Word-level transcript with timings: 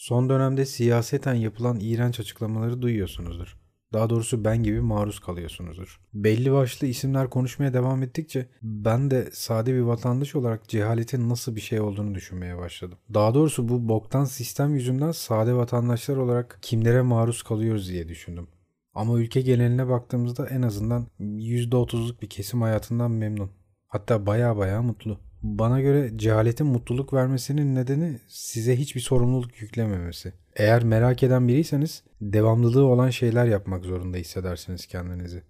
Son 0.00 0.28
dönemde 0.28 0.66
siyaseten 0.66 1.34
yapılan 1.34 1.78
iğrenç 1.80 2.20
açıklamaları 2.20 2.82
duyuyorsunuzdur. 2.82 3.56
Daha 3.92 4.10
doğrusu 4.10 4.44
ben 4.44 4.62
gibi 4.62 4.80
maruz 4.80 5.20
kalıyorsunuzdur. 5.20 6.00
Belli 6.14 6.52
başlı 6.52 6.86
isimler 6.86 7.30
konuşmaya 7.30 7.74
devam 7.74 8.02
ettikçe 8.02 8.48
ben 8.62 9.10
de 9.10 9.30
sade 9.32 9.74
bir 9.74 9.80
vatandaş 9.80 10.36
olarak 10.36 10.68
cehaletin 10.68 11.28
nasıl 11.28 11.56
bir 11.56 11.60
şey 11.60 11.80
olduğunu 11.80 12.14
düşünmeye 12.14 12.58
başladım. 12.58 12.98
Daha 13.14 13.34
doğrusu 13.34 13.68
bu 13.68 13.88
boktan 13.88 14.24
sistem 14.24 14.74
yüzünden 14.74 15.12
sade 15.12 15.54
vatandaşlar 15.54 16.16
olarak 16.16 16.58
kimlere 16.62 17.02
maruz 17.02 17.42
kalıyoruz 17.42 17.88
diye 17.88 18.08
düşündüm. 18.08 18.48
Ama 18.94 19.18
ülke 19.18 19.40
geneline 19.40 19.88
baktığımızda 19.88 20.46
en 20.46 20.62
azından 20.62 21.06
%30'luk 21.20 22.22
bir 22.22 22.28
kesim 22.28 22.62
hayatından 22.62 23.10
memnun. 23.10 23.50
Hatta 23.86 24.26
baya 24.26 24.56
baya 24.56 24.82
mutlu. 24.82 25.29
Bana 25.42 25.80
göre 25.80 26.10
cehaletin 26.16 26.66
mutluluk 26.66 27.12
vermesinin 27.12 27.74
nedeni 27.74 28.18
size 28.28 28.76
hiçbir 28.76 29.00
sorumluluk 29.00 29.62
yüklememesi. 29.62 30.32
Eğer 30.56 30.84
merak 30.84 31.22
eden 31.22 31.48
biriyseniz 31.48 32.02
devamlılığı 32.20 32.84
olan 32.84 33.10
şeyler 33.10 33.46
yapmak 33.46 33.84
zorunda 33.84 34.16
hissedersiniz 34.16 34.86
kendinizi. 34.86 35.42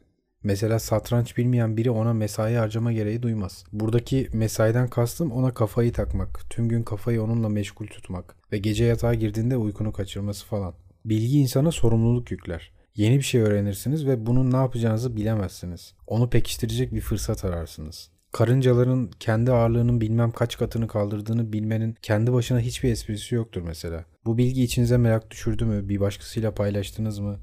Mesela 0.43 0.79
satranç 0.79 1.37
bilmeyen 1.37 1.77
biri 1.77 1.91
ona 1.91 2.13
mesai 2.13 2.55
harcama 2.55 2.93
gereği 2.93 3.23
duymaz. 3.23 3.65
Buradaki 3.73 4.29
mesaiden 4.33 4.89
kastım 4.89 5.33
ona 5.33 5.55
kafayı 5.55 5.93
takmak, 5.93 6.51
tüm 6.51 6.69
gün 6.69 6.83
kafayı 6.83 7.23
onunla 7.23 7.49
meşgul 7.49 7.87
tutmak 7.87 8.37
ve 8.53 8.59
gece 8.59 8.85
yatağa 8.85 9.15
girdiğinde 9.15 9.57
uykunu 9.57 9.93
kaçırması 9.93 10.47
falan. 10.47 10.75
Bilgi 11.05 11.39
insana 11.39 11.73
sorumluluk 11.73 12.31
yükler. 12.31 12.73
Yeni 12.95 13.17
bir 13.17 13.23
şey 13.23 13.41
öğrenirsiniz 13.41 14.07
ve 14.07 14.27
bunun 14.27 14.53
ne 14.53 14.57
yapacağınızı 14.57 15.17
bilemezsiniz. 15.17 15.95
Onu 16.07 16.31
pekiştirecek 16.31 16.95
bir 16.95 17.01
fırsat 17.01 17.45
ararsınız. 17.45 18.11
Karıncaların 18.33 19.11
kendi 19.21 19.53
ağırlığının 19.53 20.01
bilmem 20.01 20.31
kaç 20.31 20.59
katını 20.59 20.89
kaldırdığını 20.89 21.53
bilmenin 21.53 21.97
kendi 22.03 22.33
başına 22.33 22.61
hiçbir 22.61 22.91
esprisi 22.91 23.35
yoktur 23.35 23.63
mesela. 23.63 24.05
Bu 24.25 24.39
bilgi 24.39 24.63
içinize 24.63 24.97
merak 24.97 25.31
düşürdü 25.31 25.65
mü? 25.65 25.89
Bir 25.89 26.01
başkasıyla 26.01 26.55
paylaştınız 26.55 27.19
mı? 27.19 27.41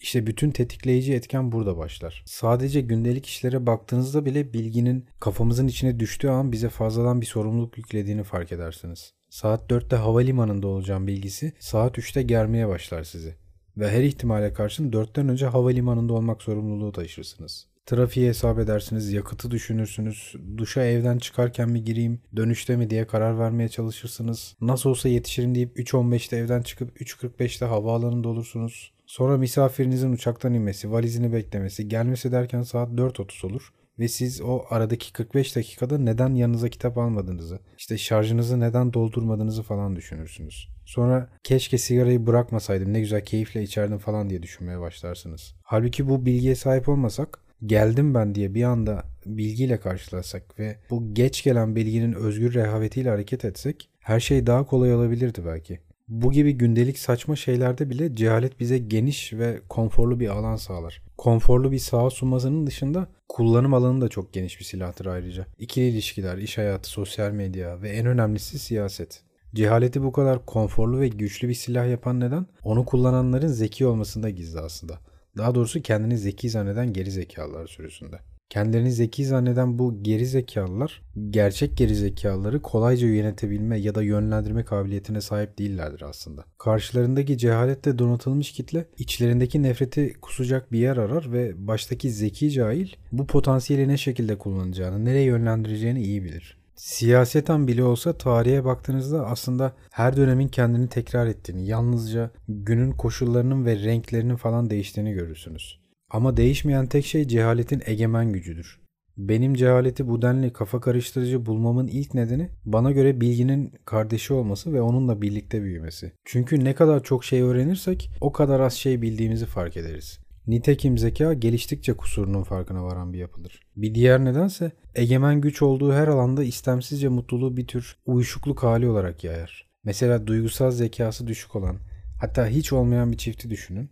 İşte 0.00 0.26
bütün 0.26 0.50
tetikleyici 0.50 1.14
etken 1.14 1.52
burada 1.52 1.76
başlar. 1.76 2.22
Sadece 2.26 2.80
gündelik 2.80 3.26
işlere 3.26 3.66
baktığınızda 3.66 4.24
bile 4.24 4.52
bilginin 4.52 5.06
kafamızın 5.20 5.66
içine 5.66 6.00
düştüğü 6.00 6.28
an 6.28 6.52
bize 6.52 6.68
fazladan 6.68 7.20
bir 7.20 7.26
sorumluluk 7.26 7.78
yüklediğini 7.78 8.22
fark 8.22 8.52
edersiniz. 8.52 9.12
Saat 9.30 9.70
4'te 9.70 9.96
havalimanında 9.96 10.66
olacağım 10.66 11.06
bilgisi 11.06 11.52
saat 11.58 11.98
3'te 11.98 12.22
germeye 12.22 12.68
başlar 12.68 13.04
sizi. 13.04 13.34
Ve 13.76 13.90
her 13.90 14.02
ihtimale 14.02 14.52
karşın 14.52 14.90
4'ten 14.90 15.28
önce 15.28 15.46
havalimanında 15.46 16.12
olmak 16.12 16.42
sorumluluğu 16.42 16.92
taşırsınız. 16.92 17.66
Trafiği 17.86 18.28
hesap 18.28 18.58
edersiniz, 18.58 19.12
yakıtı 19.12 19.50
düşünürsünüz, 19.50 20.34
duşa 20.56 20.84
evden 20.84 21.18
çıkarken 21.18 21.70
mi 21.70 21.84
gireyim, 21.84 22.20
dönüşte 22.36 22.76
mi 22.76 22.90
diye 22.90 23.06
karar 23.06 23.38
vermeye 23.38 23.68
çalışırsınız. 23.68 24.56
Nasıl 24.60 24.90
olsa 24.90 25.08
yetişirim 25.08 25.54
deyip 25.54 25.78
3.15'te 25.78 26.36
evden 26.36 26.62
çıkıp 26.62 27.00
3.45'te 27.00 27.66
havaalanında 27.66 28.28
olursunuz. 28.28 28.92
Sonra 29.06 29.36
misafirinizin 29.36 30.12
uçaktan 30.12 30.54
inmesi, 30.54 30.92
valizini 30.92 31.32
beklemesi, 31.32 31.88
gelmesi 31.88 32.32
derken 32.32 32.62
saat 32.62 32.88
4.30 32.88 33.46
olur. 33.46 33.72
Ve 33.98 34.08
siz 34.08 34.40
o 34.40 34.64
aradaki 34.70 35.12
45 35.12 35.56
dakikada 35.56 35.98
neden 35.98 36.34
yanınıza 36.34 36.68
kitap 36.68 36.98
almadığınızı, 36.98 37.58
işte 37.78 37.98
şarjınızı 37.98 38.60
neden 38.60 38.92
doldurmadığınızı 38.92 39.62
falan 39.62 39.96
düşünürsünüz. 39.96 40.68
Sonra 40.84 41.28
keşke 41.44 41.78
sigarayı 41.78 42.26
bırakmasaydım 42.26 42.92
ne 42.92 43.00
güzel 43.00 43.24
keyifle 43.24 43.62
içerdim 43.62 43.98
falan 43.98 44.30
diye 44.30 44.42
düşünmeye 44.42 44.80
başlarsınız. 44.80 45.54
Halbuki 45.62 46.08
bu 46.08 46.26
bilgiye 46.26 46.54
sahip 46.54 46.88
olmasak 46.88 47.45
geldim 47.66 48.14
ben 48.14 48.34
diye 48.34 48.54
bir 48.54 48.62
anda 48.62 49.04
bilgiyle 49.26 49.80
karşılasak 49.80 50.58
ve 50.58 50.76
bu 50.90 51.14
geç 51.14 51.44
gelen 51.44 51.76
bilginin 51.76 52.12
özgür 52.12 52.54
rehavetiyle 52.54 53.10
hareket 53.10 53.44
etsek 53.44 53.90
her 53.98 54.20
şey 54.20 54.46
daha 54.46 54.66
kolay 54.66 54.94
olabilirdi 54.94 55.42
belki. 55.46 55.78
Bu 56.08 56.32
gibi 56.32 56.52
gündelik 56.52 56.98
saçma 56.98 57.36
şeylerde 57.36 57.90
bile 57.90 58.14
cehalet 58.16 58.60
bize 58.60 58.78
geniş 58.78 59.32
ve 59.32 59.60
konforlu 59.68 60.20
bir 60.20 60.28
alan 60.28 60.56
sağlar. 60.56 61.02
Konforlu 61.18 61.72
bir 61.72 61.78
saha 61.78 62.10
sunmasının 62.10 62.66
dışında 62.66 63.08
kullanım 63.28 63.74
alanı 63.74 64.00
da 64.00 64.08
çok 64.08 64.32
geniş 64.32 64.60
bir 64.60 64.64
silahtır 64.64 65.06
ayrıca. 65.06 65.46
İkili 65.58 65.88
ilişkiler, 65.88 66.38
iş 66.38 66.58
hayatı, 66.58 66.90
sosyal 66.90 67.30
medya 67.30 67.82
ve 67.82 67.90
en 67.90 68.06
önemlisi 68.06 68.58
siyaset. 68.58 69.22
Cehaleti 69.54 70.02
bu 70.02 70.12
kadar 70.12 70.46
konforlu 70.46 71.00
ve 71.00 71.08
güçlü 71.08 71.48
bir 71.48 71.54
silah 71.54 71.90
yapan 71.90 72.20
neden? 72.20 72.46
Onu 72.64 72.84
kullananların 72.84 73.48
zeki 73.48 73.86
olmasında 73.86 74.30
gizli 74.30 74.60
aslında. 74.60 74.98
Daha 75.36 75.54
doğrusu 75.54 75.82
kendini 75.82 76.18
zeki 76.18 76.50
zanneden 76.50 76.92
geri 76.92 77.10
zekalılar 77.10 77.66
sürüsünde. 77.66 78.16
Kendilerini 78.50 78.92
zeki 78.92 79.26
zanneden 79.26 79.78
bu 79.78 80.02
geri 80.02 80.26
zekalılar 80.26 81.02
gerçek 81.30 81.76
geri 81.76 81.94
zekalıları 81.94 82.62
kolayca 82.62 83.06
yönetebilme 83.06 83.78
ya 83.78 83.94
da 83.94 84.02
yönlendirme 84.02 84.64
kabiliyetine 84.64 85.20
sahip 85.20 85.58
değillerdir 85.58 86.02
aslında. 86.02 86.44
Karşılarındaki 86.58 87.38
cehaletle 87.38 87.98
donatılmış 87.98 88.52
kitle 88.52 88.86
içlerindeki 88.98 89.62
nefreti 89.62 90.14
kusacak 90.22 90.72
bir 90.72 90.78
yer 90.78 90.96
arar 90.96 91.32
ve 91.32 91.66
baştaki 91.66 92.10
zeki 92.10 92.50
cahil 92.50 92.88
bu 93.12 93.26
potansiyeli 93.26 93.88
ne 93.88 93.96
şekilde 93.96 94.38
kullanacağını, 94.38 95.04
nereye 95.04 95.24
yönlendireceğini 95.24 96.02
iyi 96.02 96.24
bilir. 96.24 96.65
Siyaseten 96.76 97.68
bile 97.68 97.84
olsa 97.84 98.18
tarihe 98.18 98.64
baktığınızda 98.64 99.26
aslında 99.26 99.72
her 99.90 100.16
dönemin 100.16 100.48
kendini 100.48 100.88
tekrar 100.88 101.26
ettiğini, 101.26 101.66
yalnızca 101.66 102.30
günün 102.48 102.92
koşullarının 102.92 103.66
ve 103.66 103.76
renklerinin 103.78 104.36
falan 104.36 104.70
değiştiğini 104.70 105.12
görürsünüz. 105.12 105.80
Ama 106.10 106.36
değişmeyen 106.36 106.86
tek 106.86 107.06
şey 107.06 107.28
cehaletin 107.28 107.82
egemen 107.86 108.32
gücüdür. 108.32 108.80
Benim 109.16 109.54
cehaleti 109.54 110.08
bu 110.08 110.22
denli 110.22 110.52
kafa 110.52 110.80
karıştırıcı 110.80 111.46
bulmamın 111.46 111.86
ilk 111.86 112.14
nedeni 112.14 112.50
bana 112.64 112.92
göre 112.92 113.20
bilginin 113.20 113.72
kardeşi 113.84 114.34
olması 114.34 114.72
ve 114.72 114.80
onunla 114.80 115.22
birlikte 115.22 115.62
büyümesi. 115.62 116.12
Çünkü 116.24 116.64
ne 116.64 116.74
kadar 116.74 117.02
çok 117.02 117.24
şey 117.24 117.42
öğrenirsek 117.42 118.10
o 118.20 118.32
kadar 118.32 118.60
az 118.60 118.72
şey 118.72 119.02
bildiğimizi 119.02 119.46
fark 119.46 119.76
ederiz. 119.76 120.25
Nitekim 120.46 120.98
zeka 120.98 121.34
geliştikçe 121.34 121.92
kusurunun 121.92 122.42
farkına 122.42 122.84
varan 122.84 123.12
bir 123.12 123.18
yapıdır. 123.18 123.60
Bir 123.76 123.94
diğer 123.94 124.24
nedense 124.24 124.72
egemen 124.94 125.40
güç 125.40 125.62
olduğu 125.62 125.92
her 125.92 126.08
alanda 126.08 126.44
istemsizce 126.44 127.08
mutluluğu 127.08 127.56
bir 127.56 127.66
tür 127.66 127.96
uyuşukluk 128.06 128.62
hali 128.62 128.88
olarak 128.88 129.24
yayar. 129.24 129.70
Mesela 129.84 130.26
duygusal 130.26 130.70
zekası 130.70 131.26
düşük 131.26 131.56
olan, 131.56 131.76
hatta 132.20 132.46
hiç 132.46 132.72
olmayan 132.72 133.12
bir 133.12 133.16
çifti 133.16 133.50
düşünün. 133.50 133.90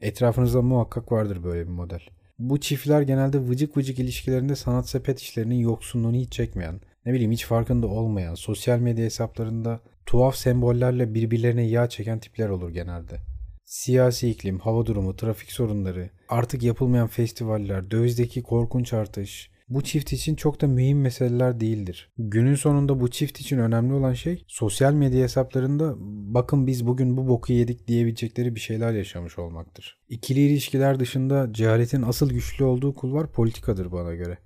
Etrafınızda 0.00 0.62
muhakkak 0.62 1.12
vardır 1.12 1.44
böyle 1.44 1.66
bir 1.66 1.72
model. 1.72 2.00
Bu 2.38 2.60
çiftler 2.60 3.02
genelde 3.02 3.48
vıcık 3.48 3.76
vıcık 3.76 3.98
ilişkilerinde 3.98 4.56
sanat 4.56 4.88
sepet 4.88 5.20
işlerinin 5.20 5.58
yoksunluğunu 5.58 6.16
hiç 6.16 6.32
çekmeyen, 6.32 6.80
ne 7.06 7.12
bileyim 7.12 7.32
hiç 7.32 7.46
farkında 7.46 7.86
olmayan, 7.86 8.34
sosyal 8.34 8.78
medya 8.78 9.04
hesaplarında 9.04 9.80
tuhaf 10.06 10.36
sembollerle 10.36 11.14
birbirlerine 11.14 11.66
yağ 11.66 11.88
çeken 11.88 12.18
tipler 12.18 12.48
olur 12.48 12.70
genelde. 12.70 13.31
Siyasi 13.64 14.30
iklim, 14.30 14.58
hava 14.58 14.86
durumu, 14.86 15.16
trafik 15.16 15.52
sorunları, 15.52 16.10
artık 16.28 16.62
yapılmayan 16.62 17.08
festivaller, 17.08 17.90
dövizdeki 17.90 18.42
korkunç 18.42 18.92
artış, 18.92 19.50
bu 19.68 19.82
çift 19.82 20.12
için 20.12 20.34
çok 20.34 20.60
da 20.60 20.66
mühim 20.66 21.00
meseleler 21.00 21.60
değildir. 21.60 22.10
Günün 22.18 22.54
sonunda 22.54 23.00
bu 23.00 23.10
çift 23.10 23.40
için 23.40 23.58
önemli 23.58 23.94
olan 23.94 24.12
şey 24.12 24.44
sosyal 24.48 24.92
medya 24.92 25.22
hesaplarında 25.22 25.94
bakın 26.34 26.66
biz 26.66 26.86
bugün 26.86 27.16
bu 27.16 27.28
boku 27.28 27.52
yedik 27.52 27.88
diyebilecekleri 27.88 28.54
bir 28.54 28.60
şeyler 28.60 28.92
yaşamış 28.92 29.38
olmaktır. 29.38 29.98
İkili 30.08 30.40
ilişkiler 30.40 31.00
dışında 31.00 31.52
cehaletin 31.52 32.02
asıl 32.02 32.30
güçlü 32.30 32.64
olduğu 32.64 32.94
kulvar 32.94 33.32
politikadır 33.32 33.92
bana 33.92 34.14
göre. 34.14 34.38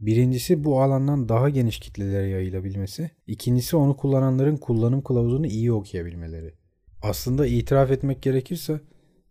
Birincisi 0.00 0.64
bu 0.64 0.82
alandan 0.82 1.28
daha 1.28 1.48
geniş 1.48 1.80
kitlelere 1.80 2.28
yayılabilmesi. 2.28 3.10
İkincisi 3.26 3.76
onu 3.76 3.96
kullananların 3.96 4.56
kullanım 4.56 5.02
kılavuzunu 5.02 5.46
iyi 5.46 5.72
okuyabilmeleri. 5.72 6.54
Aslında 7.02 7.46
itiraf 7.46 7.90
etmek 7.90 8.22
gerekirse 8.22 8.80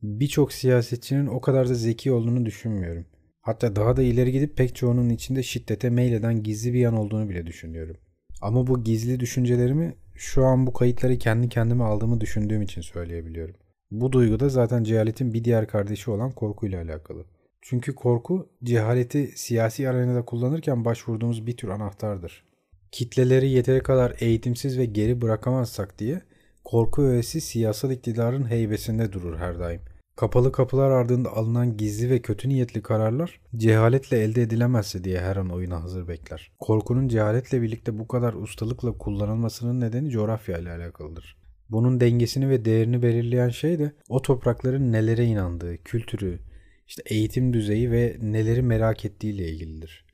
birçok 0.04 0.54
siyasetçinin 0.54 1.28
o 1.28 1.42
kadar 1.42 1.70
da 1.70 1.74
zeki 1.74 2.12
olduğunu 2.12 2.46
düşünmüyorum. 2.46 3.06
Hatta 3.42 3.76
daha 3.76 3.98
da 3.98 4.04
ileri 4.04 4.32
gidip 4.32 4.58
pek 4.58 4.76
çoğunun 4.76 5.10
içinde 5.10 5.44
şiddete 5.44 5.90
meyleden 5.90 6.44
gizli 6.44 6.74
bir 6.74 6.80
yan 6.80 6.98
olduğunu 6.98 7.30
bile 7.30 7.48
düşünüyorum. 7.48 7.98
Ama 8.42 8.68
bu 8.68 8.84
gizli 8.84 9.20
düşüncelerimi 9.20 9.96
şu 10.16 10.46
an 10.46 10.68
bu 10.68 10.74
kayıtları 10.74 11.18
kendi 11.18 11.50
kendime 11.50 11.84
aldığımı 11.84 12.22
düşündüğüm 12.22 12.62
için 12.62 12.82
söyleyebiliyorum. 12.82 13.56
Bu 13.92 14.12
duygu 14.12 14.40
da 14.40 14.50
zaten 14.50 14.84
cehaletin 14.84 15.34
bir 15.34 15.44
diğer 15.44 15.68
kardeşi 15.68 16.12
olan 16.12 16.32
korkuyla 16.32 16.82
alakalı. 16.82 17.26
Çünkü 17.62 17.96
korku 17.96 18.50
cehaleti 18.64 19.32
siyasi 19.36 19.90
arenada 19.90 20.26
kullanırken 20.26 20.86
başvurduğumuz 20.86 21.48
bir 21.48 21.58
tür 21.58 21.68
anahtardır. 21.70 22.44
Kitleleri 22.92 23.50
yeteri 23.50 23.84
kadar 23.84 24.16
eğitimsiz 24.20 24.78
ve 24.78 24.86
geri 24.86 25.22
bırakamazsak 25.22 26.00
diye 26.00 26.22
korku 26.64 27.02
öğesi 27.04 27.42
siyasal 27.42 27.92
iktidarın 27.92 28.50
heybesinde 28.50 29.14
durur 29.14 29.38
her 29.38 29.60
daim. 29.60 29.82
Kapalı 30.16 30.52
kapılar 30.52 30.92
ardında 30.92 31.34
alınan 31.34 31.78
gizli 31.78 32.10
ve 32.10 32.22
kötü 32.22 32.50
niyetli 32.50 32.82
kararlar 32.82 33.40
cehaletle 33.56 34.20
elde 34.24 34.42
edilemezse 34.42 35.04
diye 35.04 35.20
her 35.20 35.36
an 35.36 35.50
oyuna 35.50 35.84
hazır 35.84 36.08
bekler. 36.08 36.52
Korkunun 36.60 37.08
cehaletle 37.08 37.62
birlikte 37.62 38.00
bu 38.00 38.08
kadar 38.08 38.34
ustalıkla 38.34 38.98
kullanılmasının 38.98 39.82
nedeni 39.82 40.10
coğrafya 40.10 40.58
ile 40.58 40.72
alakalıdır. 40.72 41.38
Bunun 41.70 42.00
dengesini 42.00 42.50
ve 42.50 42.66
değerini 42.66 43.02
belirleyen 43.02 43.50
şey 43.50 43.80
de 43.80 43.92
o 44.10 44.22
toprakların 44.22 44.92
nelere 44.92 45.26
inandığı, 45.26 45.78
kültürü, 45.78 46.40
işte 46.88 47.04
eğitim 47.06 47.54
düzeyi 47.54 47.92
ve 47.92 48.18
neleri 48.22 48.62
merak 48.62 49.06
ettiği 49.06 49.34
ile 49.34 49.50
ilgilidir. 49.50 50.06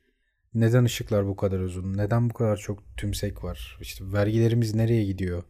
Neden 0.53 0.83
ışıklar 0.83 1.27
bu 1.27 1.35
kadar 1.35 1.59
uzun? 1.59 1.97
Neden 1.97 2.29
bu 2.29 2.33
kadar 2.33 2.57
çok 2.57 2.97
tümsek 2.97 3.43
var? 3.43 3.77
İşte 3.81 4.03
vergilerimiz 4.13 4.75
nereye 4.75 5.03
gidiyor? 5.03 5.43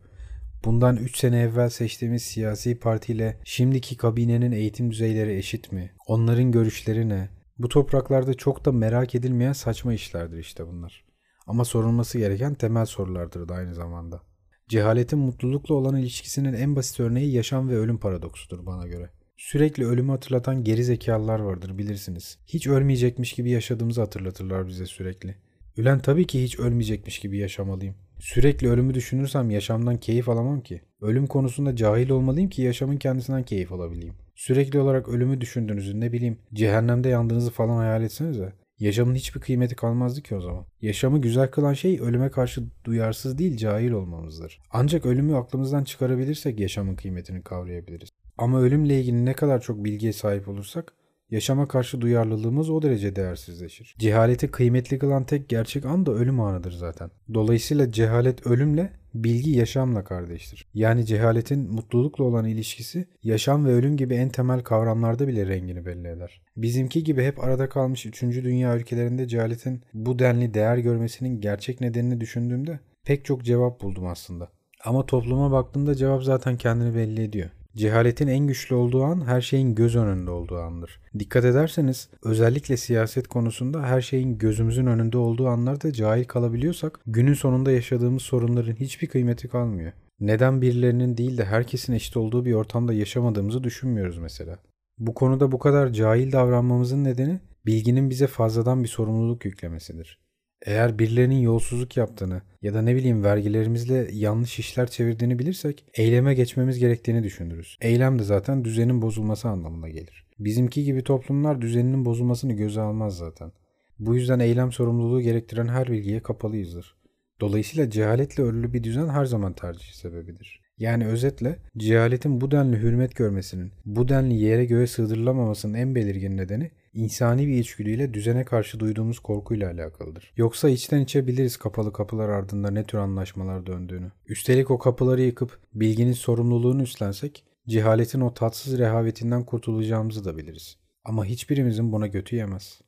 Bundan 0.65 0.97
3 0.97 1.17
sene 1.17 1.39
evvel 1.39 1.69
seçtiğimiz 1.69 2.23
siyasi 2.23 2.79
partiyle 2.79 3.39
şimdiki 3.43 3.97
kabinenin 3.97 4.51
eğitim 4.51 4.91
düzeyleri 4.91 5.37
eşit 5.37 5.71
mi? 5.71 5.91
Onların 6.07 6.51
görüşleri 6.51 7.09
ne? 7.09 7.29
Bu 7.57 7.69
topraklarda 7.69 8.33
çok 8.33 8.65
da 8.65 8.71
merak 8.71 9.15
edilmeyen 9.15 9.53
saçma 9.53 9.93
işlerdir 9.93 10.37
işte 10.37 10.67
bunlar. 10.67 11.05
Ama 11.47 11.65
sorulması 11.65 12.17
gereken 12.17 12.53
temel 12.53 12.85
sorulardır 12.85 13.49
da 13.49 13.53
aynı 13.53 13.75
zamanda. 13.75 14.21
Cehaletin 14.69 15.19
mutlulukla 15.19 15.75
olan 15.75 15.97
ilişkisinin 15.97 16.53
en 16.53 16.75
basit 16.75 16.99
örneği 16.99 17.33
yaşam 17.33 17.69
ve 17.69 17.77
ölüm 17.77 17.97
paradoksudur 17.97 18.65
bana 18.65 18.87
göre. 18.87 19.09
Sürekli 19.37 19.85
ölümü 19.85 20.11
hatırlatan 20.11 20.63
geri 20.63 20.83
zekalılar 20.83 21.39
vardır 21.39 21.77
bilirsiniz. 21.77 22.37
Hiç 22.45 22.67
ölmeyecekmiş 22.67 23.33
gibi 23.33 23.49
yaşadığımızı 23.49 24.01
hatırlatırlar 24.01 24.67
bize 24.67 24.85
sürekli. 24.85 25.35
Ülen 25.77 25.99
tabii 25.99 26.27
ki 26.27 26.43
hiç 26.43 26.59
ölmeyecekmiş 26.59 27.19
gibi 27.19 27.37
yaşamalıyım. 27.37 27.95
Sürekli 28.19 28.69
ölümü 28.69 28.93
düşünürsem 28.93 29.49
yaşamdan 29.49 29.97
keyif 29.97 30.29
alamam 30.29 30.61
ki. 30.61 30.81
Ölüm 31.01 31.27
konusunda 31.27 31.75
cahil 31.75 32.09
olmalıyım 32.09 32.49
ki 32.49 32.61
yaşamın 32.61 32.97
kendisinden 32.97 33.43
keyif 33.43 33.71
alabileyim. 33.71 34.15
Sürekli 34.35 34.79
olarak 34.79 35.09
ölümü 35.09 35.41
düşündüğünüzü 35.41 35.99
ne 35.99 36.13
bileyim 36.13 36.37
cehennemde 36.53 37.09
yandığınızı 37.09 37.51
falan 37.51 37.77
hayal 37.77 38.03
etsenize. 38.03 38.53
Yaşamın 38.79 39.15
hiçbir 39.15 39.39
kıymeti 39.39 39.75
kalmazdı 39.75 40.21
ki 40.21 40.35
o 40.35 40.41
zaman. 40.41 40.65
Yaşamı 40.81 41.21
güzel 41.21 41.51
kılan 41.51 41.73
şey 41.73 41.99
ölüme 42.01 42.29
karşı 42.29 42.63
duyarsız 42.83 43.37
değil 43.37 43.57
cahil 43.57 43.91
olmamızdır. 43.91 44.61
Ancak 44.71 45.05
ölümü 45.05 45.35
aklımızdan 45.35 45.83
çıkarabilirsek 45.83 46.59
yaşamın 46.59 46.95
kıymetini 46.95 47.43
kavrayabiliriz. 47.43 48.09
Ama 48.37 48.61
ölümle 48.61 48.99
ilgili 48.99 49.25
ne 49.25 49.33
kadar 49.33 49.61
çok 49.61 49.83
bilgiye 49.83 50.13
sahip 50.13 50.47
olursak 50.47 50.93
yaşama 51.29 51.67
karşı 51.67 52.01
duyarlılığımız 52.01 52.69
o 52.69 52.81
derece 52.81 53.15
değersizleşir. 53.15 53.95
Cehaleti 53.99 54.51
kıymetli 54.51 54.99
kılan 54.99 55.23
tek 55.23 55.49
gerçek 55.49 55.85
an 55.85 56.05
da 56.05 56.11
ölüm 56.11 56.39
anıdır 56.39 56.71
zaten. 56.71 57.11
Dolayısıyla 57.33 57.91
cehalet 57.91 58.47
ölümle, 58.47 58.93
bilgi 59.13 59.51
yaşamla 59.51 60.03
kardeştir. 60.03 60.65
Yani 60.73 61.05
cehaletin 61.05 61.71
mutlulukla 61.71 62.23
olan 62.23 62.45
ilişkisi 62.45 63.07
yaşam 63.23 63.65
ve 63.65 63.71
ölüm 63.71 63.97
gibi 63.97 64.15
en 64.15 64.29
temel 64.29 64.63
kavramlarda 64.63 65.27
bile 65.27 65.47
rengini 65.47 65.85
belli 65.85 66.07
eder. 66.07 66.41
Bizimki 66.57 67.03
gibi 67.03 67.23
hep 67.23 67.43
arada 67.43 67.69
kalmış 67.69 68.05
3. 68.05 68.21
dünya 68.21 68.77
ülkelerinde 68.77 69.27
cehaletin 69.27 69.83
bu 69.93 70.19
denli 70.19 70.53
değer 70.53 70.77
görmesinin 70.77 71.41
gerçek 71.41 71.81
nedenini 71.81 72.21
düşündüğümde 72.21 72.79
pek 73.05 73.25
çok 73.25 73.43
cevap 73.43 73.81
buldum 73.81 74.07
aslında. 74.07 74.49
Ama 74.85 75.05
topluma 75.05 75.51
baktığımda 75.51 75.95
cevap 75.95 76.23
zaten 76.23 76.57
kendini 76.57 76.95
belli 76.95 77.23
ediyor. 77.23 77.49
Cehaletin 77.77 78.27
en 78.27 78.47
güçlü 78.47 78.75
olduğu 78.75 79.03
an 79.03 79.27
her 79.27 79.41
şeyin 79.41 79.75
göz 79.75 79.95
önünde 79.95 80.31
olduğu 80.31 80.59
andır. 80.59 80.99
Dikkat 81.19 81.45
ederseniz 81.45 82.09
özellikle 82.23 82.77
siyaset 82.77 83.27
konusunda 83.27 83.83
her 83.83 84.01
şeyin 84.01 84.37
gözümüzün 84.37 84.85
önünde 84.85 85.17
olduğu 85.17 85.47
anlarda 85.47 85.93
cahil 85.93 86.23
kalabiliyorsak 86.23 86.99
günün 87.07 87.33
sonunda 87.33 87.71
yaşadığımız 87.71 88.21
sorunların 88.21 88.75
hiçbir 88.75 89.07
kıymeti 89.07 89.47
kalmıyor. 89.47 89.91
Neden 90.19 90.61
birilerinin 90.61 91.17
değil 91.17 91.37
de 91.37 91.45
herkesin 91.45 91.93
eşit 91.93 92.17
olduğu 92.17 92.45
bir 92.45 92.53
ortamda 92.53 92.93
yaşamadığımızı 92.93 93.63
düşünmüyoruz 93.63 94.17
mesela. 94.17 94.57
Bu 94.97 95.13
konuda 95.13 95.51
bu 95.51 95.59
kadar 95.59 95.89
cahil 95.89 96.31
davranmamızın 96.31 97.03
nedeni 97.03 97.39
bilginin 97.65 98.09
bize 98.09 98.27
fazladan 98.27 98.83
bir 98.83 98.89
sorumluluk 98.89 99.45
yüklemesidir. 99.45 100.26
Eğer 100.65 100.99
birilerinin 100.99 101.39
yolsuzluk 101.39 101.97
yaptığını 101.97 102.41
ya 102.61 102.73
da 102.73 102.81
ne 102.81 102.95
bileyim 102.95 103.23
vergilerimizle 103.23 104.09
yanlış 104.13 104.59
işler 104.59 104.87
çevirdiğini 104.87 105.39
bilirsek 105.39 105.85
eyleme 105.93 106.33
geçmemiz 106.33 106.79
gerektiğini 106.79 107.23
düşünürüz. 107.23 107.77
Eylem 107.81 108.19
de 108.19 108.23
zaten 108.23 108.65
düzenin 108.65 109.01
bozulması 109.01 109.49
anlamına 109.49 109.89
gelir. 109.89 110.27
Bizimki 110.39 110.83
gibi 110.83 111.03
toplumlar 111.03 111.61
düzeninin 111.61 112.05
bozulmasını 112.05 112.53
göze 112.53 112.81
almaz 112.81 113.17
zaten. 113.17 113.51
Bu 113.99 114.15
yüzden 114.15 114.39
eylem 114.39 114.71
sorumluluğu 114.71 115.21
gerektiren 115.21 115.67
her 115.67 115.87
bilgiye 115.87 116.19
kapalıyızdır. 116.19 116.97
Dolayısıyla 117.41 117.89
cehaletle 117.89 118.43
örülü 118.43 118.73
bir 118.73 118.83
düzen 118.83 119.07
her 119.07 119.25
zaman 119.25 119.53
tercih 119.53 119.91
sebebidir. 119.91 120.61
Yani 120.77 121.07
özetle 121.07 121.59
cehaletin 121.77 122.41
bu 122.41 122.51
denli 122.51 122.77
hürmet 122.77 123.15
görmesinin, 123.15 123.71
bu 123.85 124.07
denli 124.07 124.33
yere 124.33 124.65
göğe 124.65 124.87
sığdırılamamasının 124.87 125.73
en 125.73 125.95
belirgin 125.95 126.37
nedeni 126.37 126.71
insani 126.97 127.47
bir 127.47 127.57
içgüdüyle 127.57 128.13
düzene 128.13 128.45
karşı 128.45 128.79
duyduğumuz 128.79 129.19
korkuyla 129.19 129.71
alakalıdır. 129.71 130.33
Yoksa 130.37 130.69
içten 130.69 130.99
içe 130.99 131.27
biliriz 131.27 131.57
kapalı 131.57 131.93
kapılar 131.93 132.29
ardında 132.29 132.71
ne 132.71 132.83
tür 132.83 132.97
anlaşmalar 132.97 133.65
döndüğünü. 133.65 134.11
Üstelik 134.25 134.71
o 134.71 134.79
kapıları 134.79 135.21
yıkıp 135.21 135.59
bilginin 135.73 136.13
sorumluluğunu 136.13 136.83
üstlensek 136.83 137.45
cehaletin 137.67 138.21
o 138.21 138.33
tatsız 138.33 138.77
rehavetinden 138.77 139.43
kurtulacağımızı 139.43 140.25
da 140.25 140.37
biliriz. 140.37 140.77
Ama 141.03 141.25
hiçbirimizin 141.25 141.91
buna 141.91 142.07
götü 142.07 142.35
yemez. 142.35 142.81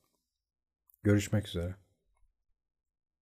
Görüşmek 1.04 1.48
üzere. 1.48 1.76